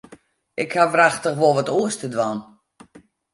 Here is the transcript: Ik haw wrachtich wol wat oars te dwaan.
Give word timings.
Ik 0.63 0.71
haw 0.77 0.91
wrachtich 0.93 1.37
wol 1.41 1.53
wat 1.57 1.73
oars 1.77 1.95
te 1.99 2.07
dwaan. 2.13 2.39